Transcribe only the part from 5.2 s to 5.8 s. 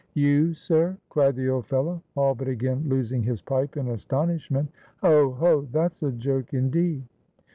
ho!